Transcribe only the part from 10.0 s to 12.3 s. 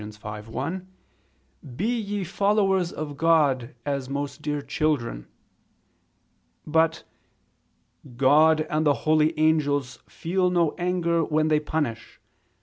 feel no anger when they punish